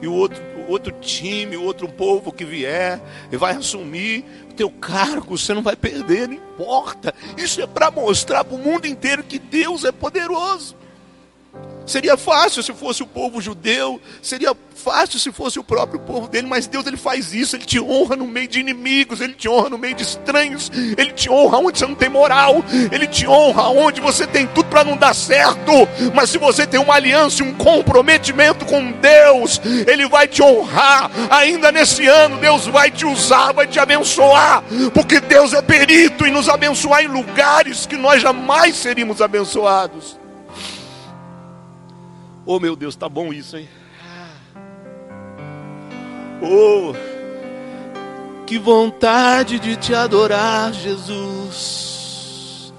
[0.00, 4.70] e o outro, outro time, o outro povo que vier, e vai assumir o teu
[4.70, 7.12] cargo, você não vai perder, não importa.
[7.36, 10.76] Isso é para mostrar para o mundo inteiro que Deus é poderoso.
[11.88, 16.46] Seria fácil se fosse o povo judeu, seria fácil se fosse o próprio povo dele,
[16.46, 19.70] mas Deus ele faz isso, ele te honra no meio de inimigos, ele te honra
[19.70, 23.70] no meio de estranhos, ele te honra onde você não tem moral, ele te honra
[23.70, 25.72] onde você tem tudo para não dar certo,
[26.14, 31.10] mas se você tem uma aliança, um comprometimento com Deus, ele vai te honrar.
[31.30, 36.30] Ainda nesse ano, Deus vai te usar, vai te abençoar, porque Deus é perito em
[36.30, 40.27] nos abençoar em lugares que nós jamais seríamos abençoados.
[42.50, 43.68] Oh meu Deus, tá bom isso, hein?
[46.40, 46.94] Oh,
[48.46, 52.72] que vontade de te adorar, Jesus.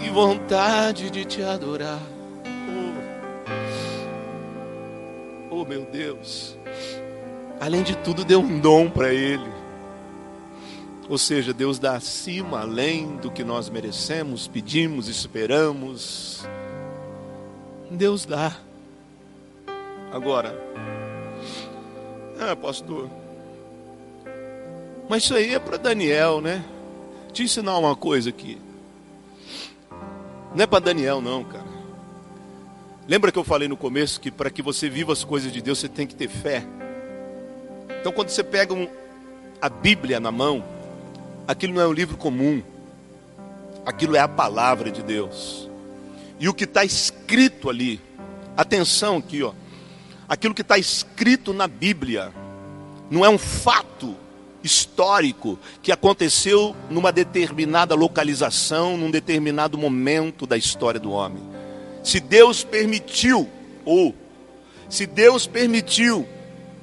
[0.00, 2.02] Que vontade de te adorar.
[5.48, 6.58] Oh, oh meu Deus.
[7.60, 9.48] Além de tudo, deu um dom para ele.
[11.08, 16.44] Ou seja, Deus dá acima, além do que nós merecemos, pedimos, esperamos.
[17.90, 18.56] Deus dá.
[20.12, 20.54] Agora,
[22.40, 23.08] ah, pastor,
[25.08, 26.64] mas isso aí é para Daniel, né?
[27.32, 28.58] Te ensinar uma coisa aqui.
[30.54, 31.76] Não é para Daniel, não, cara.
[33.06, 35.78] Lembra que eu falei no começo que para que você viva as coisas de Deus
[35.78, 36.64] você tem que ter fé?
[38.00, 38.88] Então, quando você pega um,
[39.60, 40.64] a Bíblia na mão,
[41.46, 42.62] aquilo não é um livro comum,
[43.84, 45.65] aquilo é a palavra de Deus.
[46.38, 48.00] E o que está escrito ali,
[48.56, 49.52] atenção aqui, ó.
[50.28, 52.32] Aquilo que está escrito na Bíblia
[53.10, 54.16] não é um fato
[54.62, 61.42] histórico que aconteceu numa determinada localização, num determinado momento da história do homem.
[62.02, 63.48] Se Deus permitiu,
[63.84, 64.14] ou
[64.88, 66.26] se Deus permitiu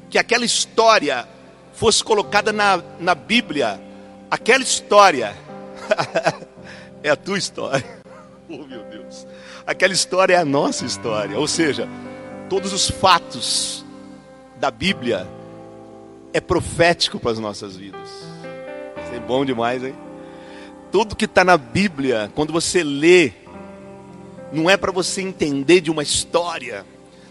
[0.10, 1.28] que aquela história
[1.74, 3.82] fosse colocada na, na Bíblia,
[4.32, 5.36] aquela história
[7.04, 8.03] é a tua história.
[8.54, 9.26] Oh meu Deus.
[9.66, 11.39] Aquela história é a nossa história.
[11.39, 11.89] Ou seja,
[12.50, 13.84] todos os fatos
[14.60, 15.28] da Bíblia
[16.32, 18.10] é profético para as nossas vidas.
[19.04, 19.96] Isso é bom demais, hein?
[20.92, 23.32] Tudo que está na Bíblia, quando você lê,
[24.52, 26.86] não é para você entender de uma história,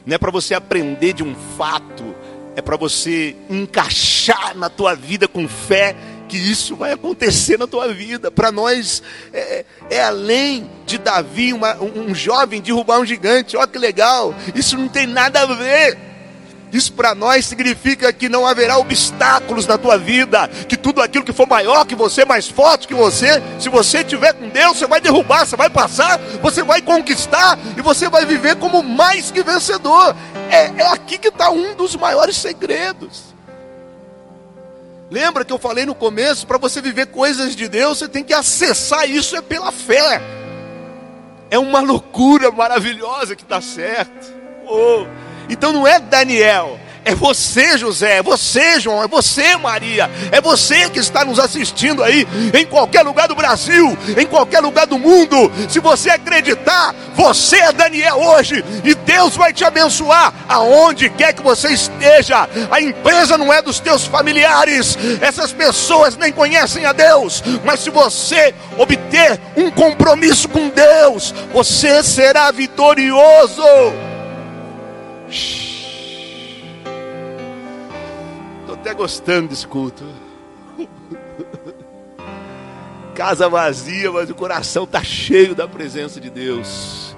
[0.04, 2.16] não é para você aprender de um fato,
[2.56, 5.94] é para você encaixar na tua vida com fé
[6.32, 8.30] que isso vai acontecer na tua vida.
[8.30, 9.02] Para nós
[9.34, 13.54] é, é, além de Davi, uma, um jovem derrubar um gigante.
[13.54, 14.34] Olha que legal!
[14.54, 15.98] Isso não tem nada a ver.
[16.72, 21.34] Isso para nós significa que não haverá obstáculos na tua vida, que tudo aquilo que
[21.34, 25.02] for maior que você, mais forte que você, se você tiver com Deus, você vai
[25.02, 30.16] derrubar, você vai passar, você vai conquistar e você vai viver como mais que vencedor.
[30.50, 33.31] É, é aqui que está um dos maiores segredos.
[35.12, 38.32] Lembra que eu falei no começo, para você viver coisas de Deus, você tem que
[38.32, 40.22] acessar isso é pela fé.
[41.50, 44.32] É uma loucura maravilhosa que está certo.
[44.66, 45.04] Oh.
[45.50, 50.88] Então não é Daniel, é você, José, é você, João, é você, Maria, é você
[50.88, 55.50] que está nos assistindo aí, em qualquer lugar do Brasil, em qualquer lugar do mundo.
[55.68, 61.42] Se você acreditar, você é Daniel hoje, e Deus vai te abençoar aonde quer que
[61.42, 62.48] você esteja.
[62.70, 67.90] A empresa não é dos teus familiares, essas pessoas nem conhecem a Deus, mas se
[67.90, 73.62] você obter um compromisso com Deus, você será vitorioso.
[75.28, 75.71] Estou
[78.82, 80.04] até gostando desse culto.
[83.14, 87.16] Casa vazia, mas o coração está cheio da presença de Deus.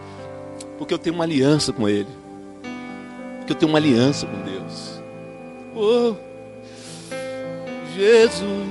[0.76, 2.10] Porque eu tenho uma aliança com Ele.
[3.38, 5.02] Porque eu tenho uma aliança com Deus.
[5.74, 6.14] Oh,
[7.96, 8.68] Jesus,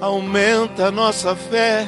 [0.00, 1.86] aumenta a nossa fé,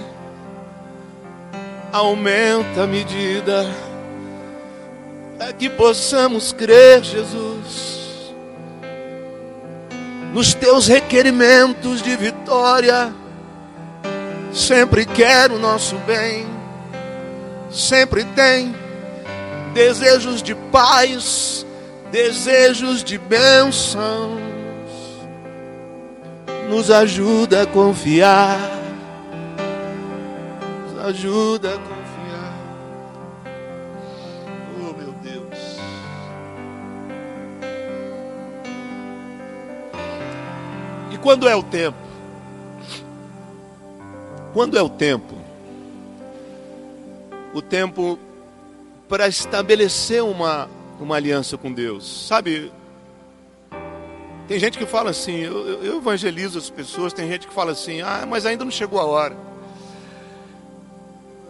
[1.93, 3.88] aumenta a medida
[5.41, 8.35] é que possamos crer, Jesus,
[10.33, 13.13] nos teus requerimentos de vitória.
[14.53, 16.47] Sempre quer o nosso bem,
[17.71, 18.75] sempre tem
[19.75, 21.65] desejos de paz,
[22.11, 24.41] desejos de bênçãos.
[26.69, 28.59] Nos ajuda a confiar,
[30.87, 31.98] nos ajuda a confiar.
[41.29, 41.99] Quando é o tempo?
[44.55, 45.35] Quando é o tempo?
[47.53, 48.19] O tempo
[49.07, 52.27] para estabelecer uma, uma aliança com Deus.
[52.27, 52.73] Sabe,
[54.47, 58.01] tem gente que fala assim, eu, eu, evangelizo as pessoas, tem gente que fala assim,
[58.01, 59.37] ah, mas ainda não chegou a hora.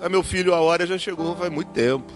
[0.03, 2.13] Ah, meu filho, a hora já chegou faz muito tempo.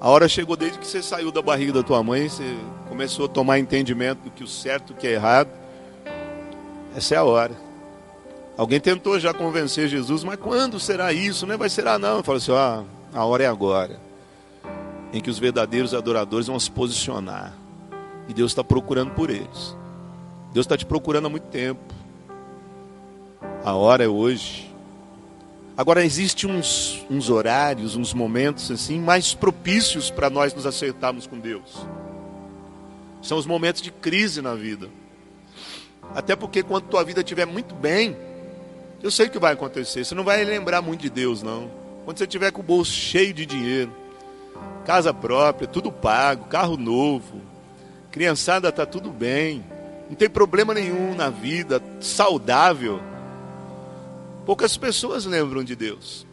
[0.00, 2.56] A hora chegou desde que você saiu da barriga da tua mãe, você
[2.88, 5.61] começou a tomar entendimento do que o certo e o que é errado.
[6.96, 7.54] Essa é a hora.
[8.56, 11.46] Alguém tentou já convencer Jesus, mas quando será isso?
[11.46, 12.22] Não vai ser ah, não.
[12.22, 13.98] Fala assim, ah, a hora é agora.
[15.12, 17.54] Em que os verdadeiros adoradores vão se posicionar.
[18.28, 19.76] E Deus está procurando por eles.
[20.52, 21.80] Deus está te procurando há muito tempo.
[23.64, 24.70] A hora é hoje.
[25.76, 31.38] Agora existem uns, uns horários, uns momentos assim mais propícios para nós nos acertarmos com
[31.38, 31.86] Deus.
[33.22, 34.88] São os momentos de crise na vida.
[36.14, 38.16] Até porque quando tua vida estiver muito bem,
[39.02, 40.04] eu sei o que vai acontecer.
[40.04, 41.70] Você não vai lembrar muito de Deus, não.
[42.04, 43.92] Quando você tiver com o bolso cheio de dinheiro,
[44.84, 47.40] casa própria, tudo pago, carro novo,
[48.10, 49.64] criançada está tudo bem,
[50.08, 53.00] não tem problema nenhum na vida, saudável.
[54.44, 56.26] Poucas pessoas lembram de Deus.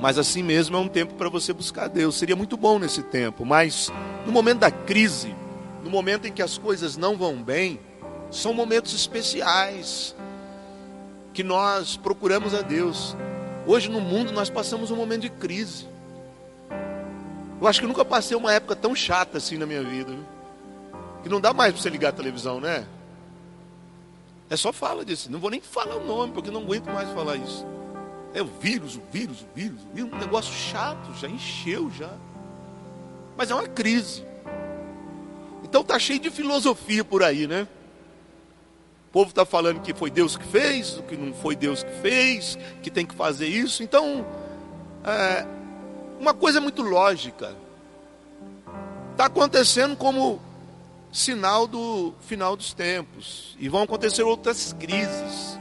[0.00, 2.16] Mas assim mesmo é um tempo para você buscar Deus.
[2.16, 3.92] Seria muito bom nesse tempo, mas
[4.26, 5.34] no momento da crise,
[5.84, 7.78] no momento em que as coisas não vão bem,
[8.32, 10.16] são momentos especiais
[11.34, 13.14] que nós procuramos a Deus.
[13.66, 15.86] Hoje no mundo nós passamos um momento de crise.
[17.60, 20.10] Eu acho que nunca passei uma época tão chata assim na minha vida.
[20.10, 20.24] Viu?
[21.22, 22.86] Que não dá mais para você ligar a televisão, né?
[24.50, 25.30] É só fala disso.
[25.30, 27.64] Não vou nem falar o nome, porque não aguento mais falar isso.
[28.34, 30.12] É o vírus, o vírus, o vírus, o vírus.
[30.12, 32.10] Um negócio chato, já encheu já.
[33.36, 34.24] Mas é uma crise.
[35.62, 37.68] Então tá cheio de filosofia por aí, né?
[39.12, 42.90] Povo está falando que foi Deus que fez, que não foi Deus que fez, que
[42.90, 43.82] tem que fazer isso.
[43.82, 44.24] Então,
[45.04, 45.46] é,
[46.18, 47.54] uma coisa é muito lógica.
[49.10, 50.40] Está acontecendo como
[51.12, 53.54] sinal do final dos tempos.
[53.60, 55.58] E vão acontecer outras crises.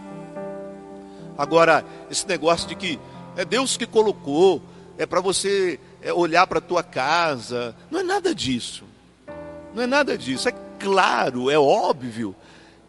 [1.37, 2.97] Agora, esse negócio de que
[3.35, 4.61] é Deus que colocou,
[4.97, 7.75] é para você é, olhar para a tua casa.
[7.89, 8.85] Não é nada disso.
[9.73, 10.47] Não é nada disso.
[10.47, 12.33] É claro, é óbvio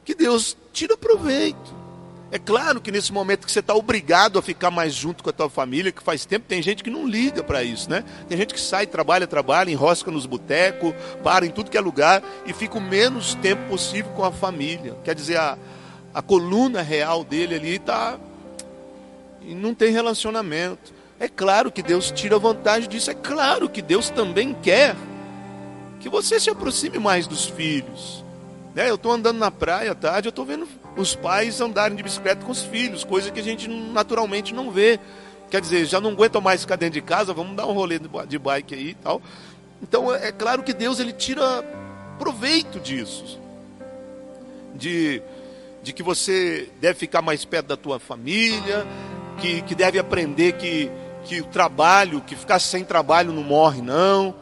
[0.05, 1.83] que Deus tira proveito.
[2.31, 5.35] É claro que nesse momento que você está obrigado a ficar mais junto com a
[5.35, 8.03] tua família, que faz tempo, tem gente que não liga para isso, né?
[8.27, 12.23] Tem gente que sai, trabalha, trabalha, enrosca nos botecos, para em tudo que é lugar
[12.47, 14.97] e fica o menos tempo possível com a família.
[15.05, 15.59] Quer dizer, a,
[16.15, 18.19] a coluna real dele ali está.
[19.43, 20.91] E não tem relacionamento.
[21.21, 24.97] É claro que Deus tira vantagem disso, é claro que Deus também quer
[26.01, 28.22] que você se aproxime mais dos filhos.
[28.75, 28.89] Né?
[28.89, 30.67] Eu estou andando na praia à tarde, eu estou vendo
[30.97, 34.99] os pais andarem de bicicleta com os filhos, coisa que a gente naturalmente não vê.
[35.51, 38.39] Quer dizer, já não aguento mais ficar dentro de casa, vamos dar um rolê de
[38.39, 39.21] bike aí e tal.
[39.83, 41.63] Então é claro que Deus ele tira
[42.19, 43.39] proveito disso.
[44.75, 45.21] De,
[45.83, 48.87] de que você deve ficar mais perto da tua família,
[49.39, 50.91] que, que deve aprender que,
[51.25, 54.35] que o trabalho, que ficar sem trabalho não morre, não.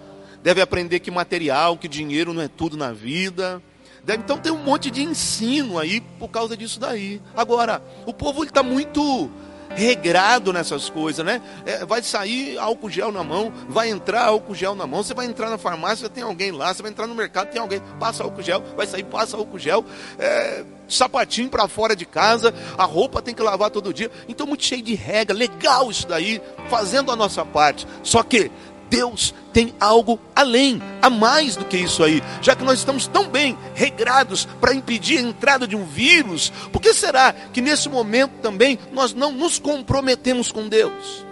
[0.43, 3.61] Deve aprender que material, que dinheiro não é tudo na vida.
[4.07, 7.21] Então tem um monte de ensino aí por causa disso daí.
[7.37, 9.31] Agora, o povo está muito
[9.71, 11.41] regrado nessas coisas, né?
[11.65, 15.27] É, vai sair álcool gel na mão, vai entrar álcool gel na mão, você vai
[15.27, 18.43] entrar na farmácia, tem alguém lá, você vai entrar no mercado, tem alguém, passa álcool
[18.43, 19.85] gel, vai sair, passa álcool gel,
[20.19, 24.11] é, sapatinho para fora de casa, a roupa tem que lavar todo dia.
[24.29, 27.87] Então, muito cheio de regra, legal isso daí, fazendo a nossa parte.
[28.03, 28.51] Só que
[28.91, 32.21] Deus tem algo além, a mais do que isso aí.
[32.43, 36.83] Já que nós estamos tão bem regrados para impedir a entrada de um vírus, por
[36.83, 41.25] que será que nesse momento também nós não nos comprometemos com Deus?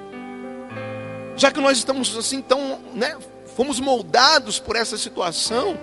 [1.36, 3.16] Já que nós estamos assim tão, né,
[3.56, 5.76] fomos moldados por essa situação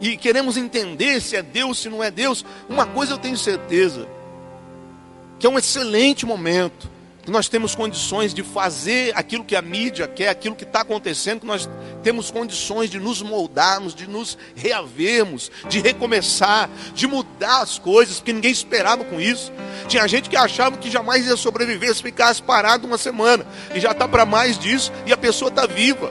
[0.00, 4.06] e queremos entender se é Deus, se não é Deus, uma coisa eu tenho certeza,
[5.38, 6.97] que é um excelente momento
[7.28, 11.40] que nós temos condições de fazer aquilo que a mídia quer, aquilo que está acontecendo,
[11.40, 11.68] que nós
[12.02, 18.32] temos condições de nos moldarmos, de nos reavermos, de recomeçar, de mudar as coisas, porque
[18.32, 19.52] ninguém esperava com isso.
[19.88, 23.90] Tinha gente que achava que jamais ia sobreviver se ficasse parado uma semana, e já
[23.90, 26.10] está para mais disso, e a pessoa está viva.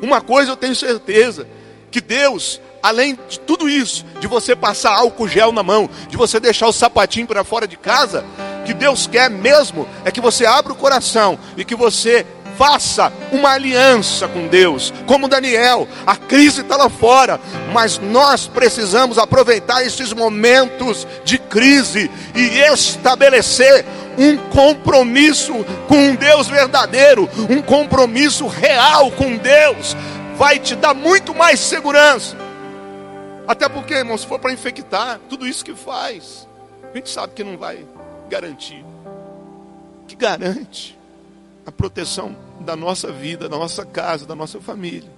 [0.00, 1.48] Uma coisa eu tenho certeza,
[1.90, 6.40] que Deus além de tudo isso, de você passar álcool gel na mão, de você
[6.40, 8.24] deixar o sapatinho para fora de casa,
[8.72, 12.24] que Deus quer mesmo é que você abra o coração e que você
[12.56, 15.86] faça uma aliança com Deus, como Daniel.
[16.06, 17.38] A crise está lá fora,
[17.72, 23.84] mas nós precisamos aproveitar esses momentos de crise e estabelecer
[24.16, 25.52] um compromisso
[25.86, 29.94] com um Deus verdadeiro, um compromisso real com Deus.
[30.36, 32.36] Vai te dar muito mais segurança.
[33.46, 36.48] Até porque, irmão, se for para infectar, tudo isso que faz,
[36.90, 37.84] a gente sabe que não vai
[38.32, 38.82] garantir?
[40.08, 40.98] Que garante
[41.66, 45.10] a proteção da nossa vida, da nossa casa, da nossa família.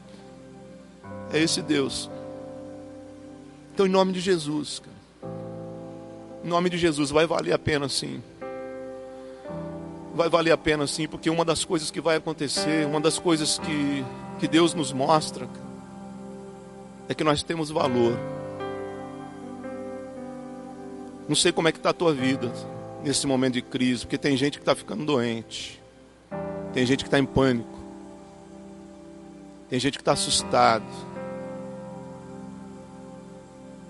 [1.32, 2.10] É esse Deus.
[3.72, 5.32] Então, em nome de Jesus, cara,
[6.42, 8.20] em nome de Jesus, vai valer a pena sim.
[10.12, 13.58] Vai valer a pena sim, porque uma das coisas que vai acontecer, uma das coisas
[13.60, 14.04] que,
[14.40, 15.48] que Deus nos mostra,
[17.08, 18.18] é que nós temos valor.
[21.28, 22.52] Não sei como é que está a tua vida
[23.04, 25.78] nesse momento de crise, porque tem gente que está ficando doente,
[26.72, 27.78] tem gente que está em pânico,
[29.68, 30.84] tem gente que está assustado,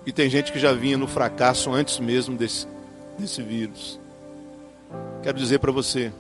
[0.05, 2.67] e tem gente que já vinha no fracasso antes mesmo desse,
[3.17, 4.01] desse vírus.
[5.23, 6.13] Quero dizer para você,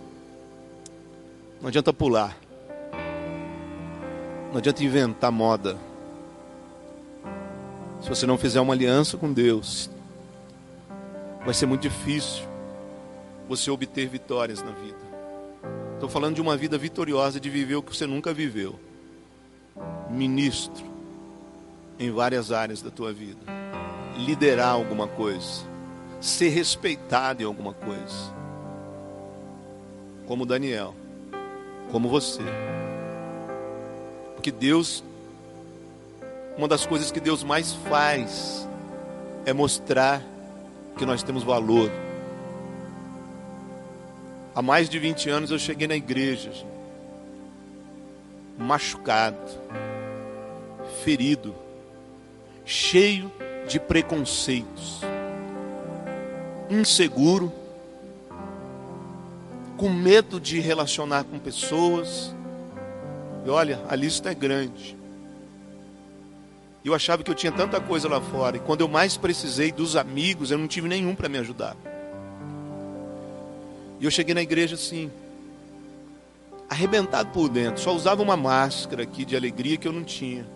[1.61, 2.38] não adianta pular,
[4.53, 5.76] não adianta inventar moda.
[8.01, 9.90] Se você não fizer uma aliança com Deus,
[11.45, 12.53] vai ser muito difícil
[13.49, 15.05] você obter vitórias na vida.
[15.95, 18.78] Estou falando de uma vida vitoriosa, de viver o que você nunca viveu.
[20.11, 20.84] Ministro
[21.99, 23.40] em várias áreas da tua vida.
[24.16, 25.64] Liderar alguma coisa.
[26.20, 28.34] Ser respeitado em alguma coisa.
[30.26, 30.95] Como Daniel.
[31.90, 32.42] Como você.
[34.34, 35.03] Porque Deus,
[36.57, 38.68] uma das coisas que Deus mais faz
[39.47, 40.22] é mostrar
[40.97, 41.90] que nós temos valor
[44.55, 46.52] Há mais de 20 anos eu cheguei na igreja,
[48.57, 49.36] machucado,
[51.02, 51.52] ferido,
[52.64, 53.32] cheio
[53.66, 55.00] de preconceitos,
[56.70, 57.52] inseguro,
[59.76, 62.32] com medo de relacionar com pessoas.
[63.44, 64.96] E olha, a lista é grande.
[66.84, 69.96] Eu achava que eu tinha tanta coisa lá fora, e quando eu mais precisei dos
[69.96, 71.76] amigos, eu não tive nenhum para me ajudar.
[74.05, 75.11] E eu cheguei na igreja assim,
[76.68, 80.46] arrebentado por dentro, só usava uma máscara aqui de alegria que eu não tinha.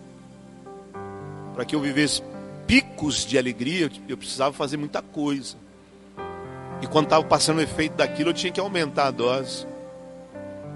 [1.55, 2.23] Para que eu vivesse
[2.67, 5.57] picos de alegria, eu precisava fazer muita coisa.
[6.83, 9.67] E quando estava passando o efeito daquilo, eu tinha que aumentar a dose.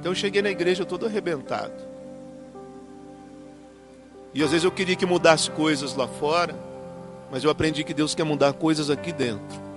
[0.00, 1.74] Então eu cheguei na igreja todo arrebentado.
[4.32, 6.58] E às vezes eu queria que mudasse coisas lá fora,
[7.30, 9.71] mas eu aprendi que Deus quer mudar coisas aqui dentro.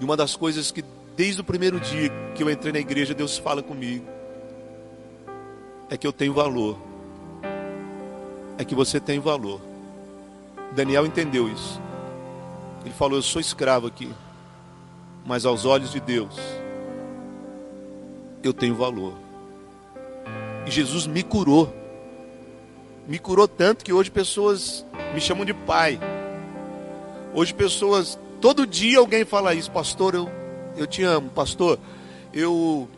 [0.00, 0.82] E uma das coisas que
[1.14, 4.06] desde o primeiro dia que eu entrei na igreja, Deus fala comigo,
[5.90, 6.78] é que eu tenho valor.
[8.56, 9.60] É que você tem valor.
[10.72, 11.80] Daniel entendeu isso.
[12.84, 14.10] Ele falou: Eu sou escravo aqui,
[15.26, 16.38] mas aos olhos de Deus,
[18.42, 19.14] eu tenho valor.
[20.66, 21.74] E Jesus me curou.
[23.06, 25.98] Me curou tanto que hoje pessoas me chamam de pai.
[27.34, 30.28] Hoje pessoas, todo dia alguém fala isso, pastor, eu,
[30.76, 31.78] eu te amo, pastor.
[32.32, 32.88] Eu,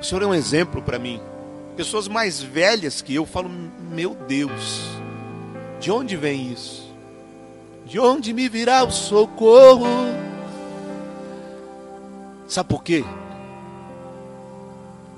[0.00, 1.20] o senhor é um exemplo para mim.
[1.76, 3.50] Pessoas mais velhas que eu falam,
[3.90, 4.82] meu Deus,
[5.80, 6.84] de onde vem isso?
[7.84, 9.86] De onde me virá o socorro?
[12.46, 13.04] Sabe por quê?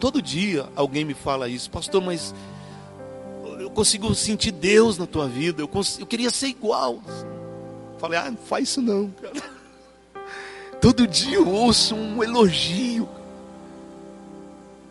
[0.01, 2.35] Todo dia alguém me fala isso, pastor, mas
[3.61, 7.01] eu consigo sentir Deus na tua vida, eu, consigo, eu queria ser igual.
[7.99, 9.35] Falei, ah, não faz isso não, cara.
[10.81, 13.09] Todo dia eu ouço um elogio,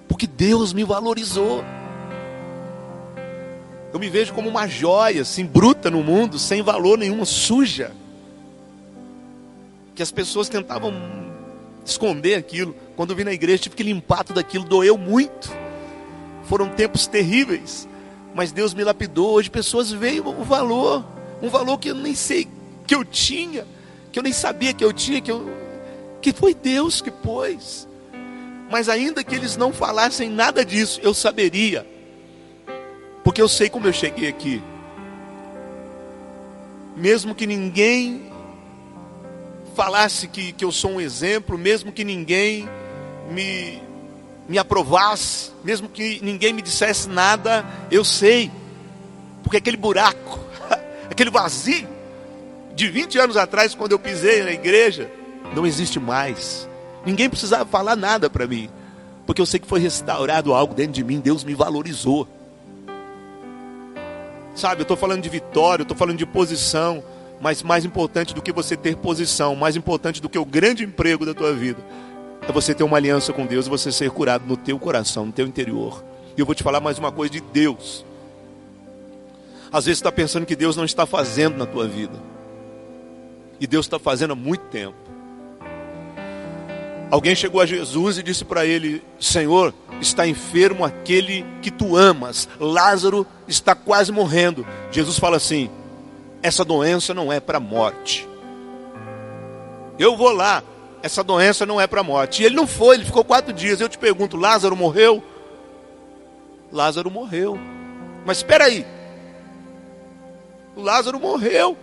[0.08, 1.64] porque Deus me valorizou.
[3.93, 7.91] Eu me vejo como uma joia, assim, bruta no mundo, sem valor nenhum, suja.
[9.93, 10.93] Que as pessoas tentavam
[11.86, 12.76] esconder aquilo.
[12.97, 15.49] Quando eu vim na igreja, tive que limpar tudo aquilo, doeu muito.
[16.43, 17.88] Foram tempos terríveis.
[18.34, 19.32] Mas Deus me lapidou.
[19.32, 21.06] Hoje pessoas veem o valor,
[21.41, 22.49] um valor que eu nem sei
[22.86, 23.65] que eu tinha,
[24.11, 25.49] que eu nem sabia que eu tinha, que, eu,
[26.21, 27.88] que foi Deus que pôs.
[28.69, 31.86] Mas ainda que eles não falassem nada disso, eu saberia
[33.25, 34.61] porque eu sei como eu cheguei aqui.
[36.95, 38.31] Mesmo que ninguém
[39.75, 42.69] falasse que, que eu sou um exemplo, mesmo que ninguém
[43.31, 43.81] me,
[44.47, 48.51] me aprovasse, mesmo que ninguém me dissesse nada, eu sei.
[49.41, 50.39] Porque aquele buraco,
[51.09, 51.94] aquele vazio
[52.76, 55.09] de 20 anos atrás, quando eu pisei na igreja,
[55.55, 56.69] não existe mais.
[57.05, 58.69] Ninguém precisava falar nada para mim,
[59.26, 62.28] porque eu sei que foi restaurado algo dentro de mim, Deus me valorizou.
[64.53, 67.01] Sabe, eu estou falando de vitória, eu estou falando de posição,
[67.39, 71.26] mas mais importante do que você ter posição, mais importante do que o grande emprego
[71.26, 71.80] da tua vida,
[72.47, 75.32] é você ter uma aliança com Deus e você ser curado no teu coração, no
[75.32, 76.03] teu interior.
[76.36, 78.05] E eu vou te falar mais uma coisa de Deus.
[79.71, 82.34] Às vezes você está pensando que Deus não está fazendo na tua vida.
[83.60, 84.95] E Deus está fazendo há muito tempo.
[87.10, 92.49] Alguém chegou a Jesus e disse para ele: Senhor, está enfermo aquele que tu amas.
[92.60, 94.66] Lázaro está quase morrendo.
[94.91, 95.70] Jesus fala assim:
[96.41, 98.28] essa doença não é para morte.
[99.97, 100.64] Eu vou lá,
[101.01, 102.41] essa doença não é para morte.
[102.41, 103.80] E ele não foi, ele ficou quatro dias.
[103.80, 105.24] Eu te pergunto: Lázaro morreu?
[106.72, 107.58] Lázaro morreu.
[108.26, 108.86] Mas espera aí,
[110.76, 111.78] Lázaro morreu.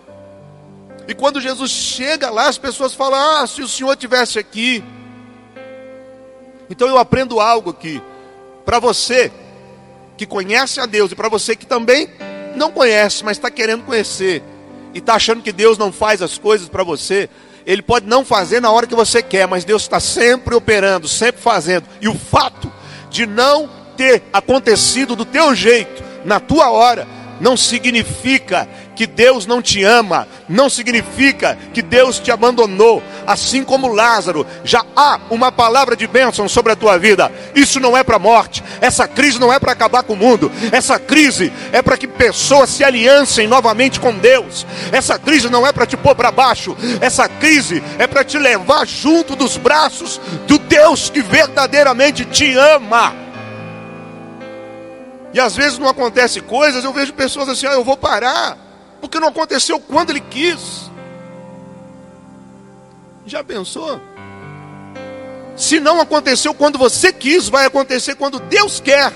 [1.08, 4.82] E quando Jesus chega lá, as pessoas falam: Ah, se o Senhor tivesse aqui.
[6.70, 8.00] Então eu aprendo algo aqui.
[8.64, 9.30] Para você
[10.16, 12.08] que conhece a Deus e para você que também
[12.56, 14.42] não conhece, mas está querendo conhecer
[14.94, 17.28] e está achando que Deus não faz as coisas para você,
[17.66, 21.40] Ele pode não fazer na hora que você quer, mas Deus está sempre operando, sempre
[21.40, 21.86] fazendo.
[22.00, 22.70] E o fato
[23.10, 27.06] de não ter acontecido do teu jeito, na tua hora,
[27.42, 33.02] não significa que Deus não te ama, não significa que Deus te abandonou.
[33.26, 37.32] Assim como Lázaro, já há uma palavra de bênção sobre a tua vida.
[37.52, 41.00] Isso não é para morte, essa crise não é para acabar com o mundo, essa
[41.00, 44.64] crise é para que pessoas se aliancem novamente com Deus.
[44.92, 48.86] Essa crise não é para te pôr para baixo, essa crise é para te levar
[48.86, 53.21] junto dos braços do Deus que verdadeiramente te ama.
[55.32, 58.58] E às vezes não acontece coisas, eu vejo pessoas assim, ah, eu vou parar,
[59.00, 60.90] porque não aconteceu quando ele quis.
[63.26, 64.00] Já pensou?
[65.56, 69.12] Se não aconteceu quando você quis, vai acontecer quando Deus quer.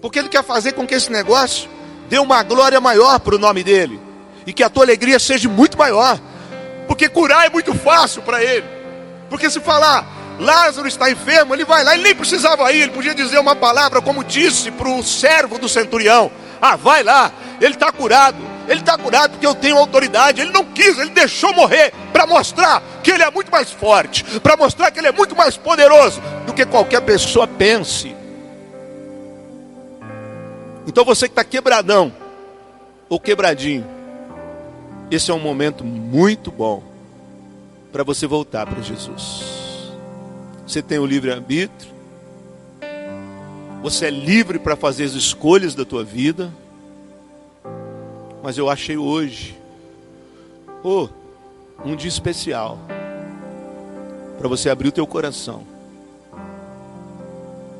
[0.00, 1.68] Porque Ele quer fazer com que esse negócio
[2.08, 4.00] dê uma glória maior para o nome dele.
[4.46, 6.20] E que a tua alegria seja muito maior.
[6.86, 8.66] Porque curar é muito fácil para ele.
[9.30, 10.04] Porque se falar,
[10.38, 14.00] Lázaro está enfermo, ele vai lá, ele nem precisava ir, ele podia dizer uma palavra,
[14.00, 16.30] como disse para o servo do centurião:
[16.60, 17.30] Ah, vai lá,
[17.60, 20.40] ele está curado, ele está curado porque eu tenho autoridade.
[20.40, 24.56] Ele não quis, ele deixou morrer para mostrar que ele é muito mais forte, para
[24.56, 28.14] mostrar que ele é muito mais poderoso do que qualquer pessoa pense.
[30.86, 32.12] Então você que está quebradão
[33.08, 33.86] ou quebradinho,
[35.10, 36.82] esse é um momento muito bom
[37.92, 39.61] para você voltar para Jesus.
[40.66, 41.92] Você tem o livre-arbítrio,
[43.82, 46.52] você é livre para fazer as escolhas da tua vida,
[48.42, 49.58] mas eu achei hoje,
[50.84, 51.08] oh,
[51.84, 52.78] um dia especial
[54.38, 55.64] para você abrir o teu coração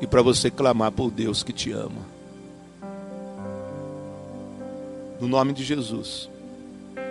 [0.01, 2.01] e para você clamar por Deus que te ama.
[5.21, 6.32] No nome de Jesus.